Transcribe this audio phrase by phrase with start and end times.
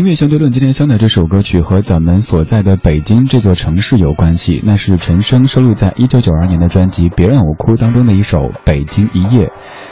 [0.00, 9.48] 音乐相对论今天相的这首歌曲和咱们所在的北京这座城市有关系，那是陈升收录在一九九二年的专辑《别让我哭》当中的一首《北京一夜》。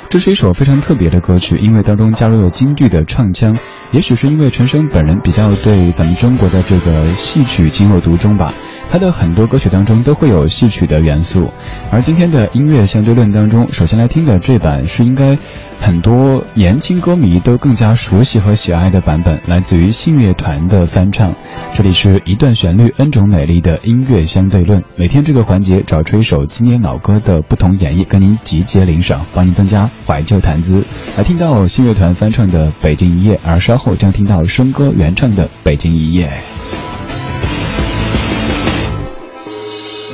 [0.09, 3.59] 这是一首非常特别的歌曲，因为当中加入了京剧的唱腔。
[3.93, 8.55] 也许是因为陈升本人比较对咱们中国的这个戏曲情有独钟吧，
[8.91, 11.51] 他的很多歌曲当中都会有戏曲的元素。
[11.91, 15.37] 而今天的音乐相对论当中，首先来听的这版是应该
[15.81, 21.33] 很多年轻歌迷都更加熟悉和喜爱的版本，来自于信乐团的翻唱。
[21.75, 24.83] 这里是一段旋律，N 种美丽的音乐相对论。
[24.97, 30.85] 每天这个环节找出一首经典老歌的不同演绎，跟您集结领赏，帮您增加怀旧谈资。
[31.17, 36.27] 来听到信乐团翻唱的《北京一夜》，而稍后将听到笙歌原唱的《北京一夜》。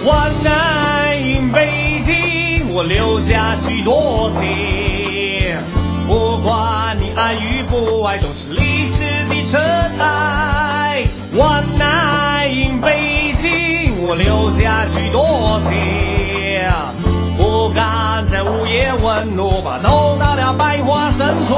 [0.02, 5.56] 万爱 in 北京，我留下许多情。
[6.06, 9.60] 不管你爱与不爱，都是历史的尘
[9.98, 11.04] 埃。
[11.36, 15.78] 万爱 in 北京，我留下许多情。
[17.38, 21.54] 不敢在午夜问路，怕走到了百花深处。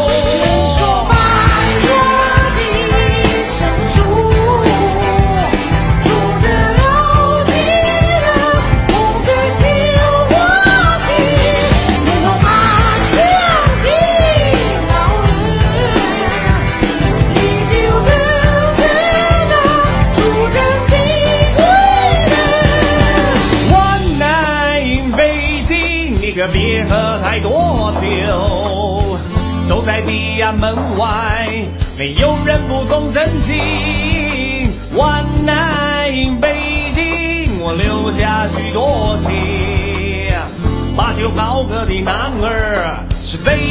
[31.98, 33.56] 没有人不懂真情。
[34.94, 39.32] One night 北京，我留下许多情。
[40.94, 43.65] 把酒高歌的男儿是北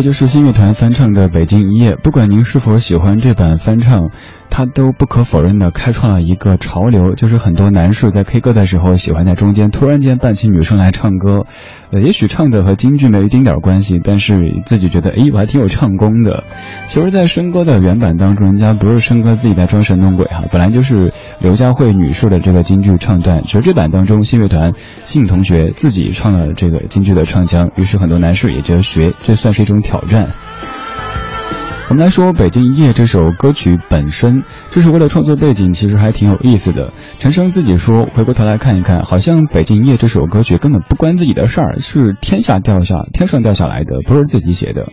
[0.00, 1.94] 这就是新乐团翻唱的《北京一夜》。
[1.98, 4.10] 不管您是否喜欢这版翻唱，
[4.48, 11.44] 它都不可否认的开创了一个潮流，就是很多男士在 K 歌的时候喜欢在中间突然间扮起女生来唱歌。
[11.92, 16.44] 呃，也许唱的和京剧没有一丁点关系，但是自己觉得，哎，我还挺有唱功的。
[16.86, 23.42] 其实，在笙哥的原版当中，人家不是笙哥自己在装神弄鬼哈，本来就是刘佳慧女士的这个京剧唱段。
[23.42, 24.74] 其实这版当中，信乐团
[25.04, 30.30] 信同学自己唱了这个京剧的唱腔，于是很多男士也觉得学，这算是一种挑战。
[31.90, 36.92] 我们来说《北京一夜》这首歌曲本身，这首歌的创作背景其实还挺有意思的。
[37.18, 44.86] 陈升自己说，回过头来看一看，好像《北京一夜》这首歌曲根本不关自己的事儿，是天下掉下天上掉下来的，不是自己写的。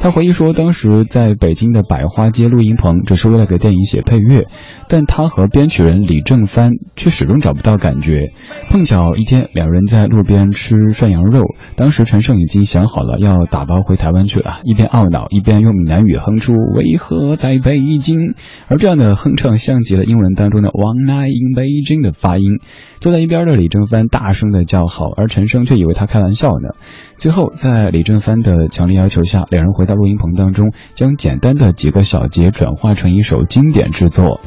[0.00, 4.46] 他回忆说，当时在北京的百花街录音棚，只是为了给电影写配乐，
[4.88, 8.32] 但他和编曲人李正帆却始终找不到感觉。
[8.70, 11.42] 碰巧一天，两人在路边吃涮羊肉，
[11.76, 18.34] 当时陈升已经想好了要打包回台湾去了，一边懊恼，一边用闽南语哼出“为何在北京”，
[18.68, 22.60] 而这样的哼唱像极了英文当中的 “One night in Beijing” 的发音。
[23.00, 26.70] 坐在一边的李正帆大声的叫好，而陈升却以为他开玩笑呢。
[27.16, 34.40] 最后，在李正帆的强烈要求下，两人回到录音棚当中，将简单的几个小节转化成一首经典之作，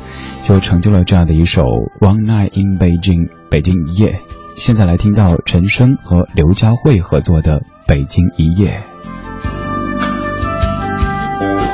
[0.44, 1.64] 就成就了这样的一首
[2.00, 4.20] 《One Night in Beijing》北京一夜。
[4.56, 8.72] 现在来听到陈升和刘佳慧合作的《北京一夜》。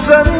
[0.00, 0.39] sun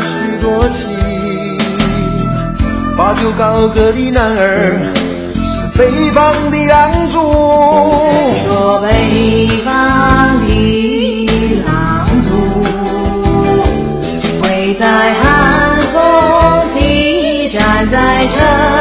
[0.00, 0.88] 许多情。
[2.96, 4.92] 八九高歌的男儿
[5.42, 7.18] 是北方的狼族，
[8.44, 8.88] 说北
[9.64, 11.26] 方的
[11.66, 12.28] 狼族
[14.42, 18.71] 会在寒风起站在城。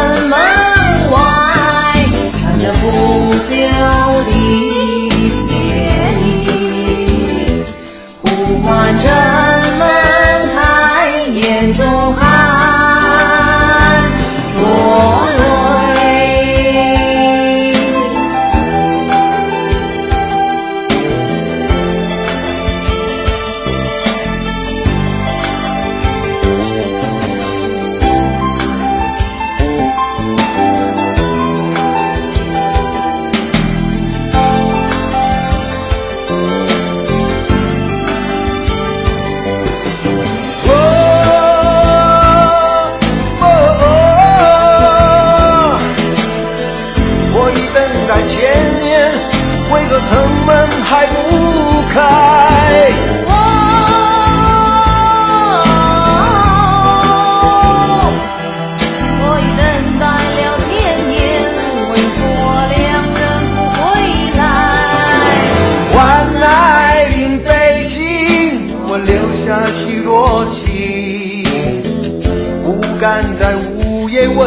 [74.11, 74.37] 夜问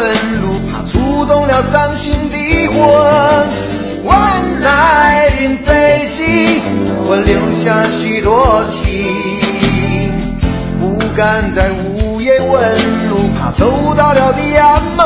[0.43, 2.77] 路，怕触动了伤心的魂。
[4.03, 4.13] 我
[4.61, 6.61] 来临北京，
[7.07, 8.85] 我留下许多情，
[10.79, 12.61] 不敢再无言问
[13.09, 15.03] 路，怕走到了地暗门。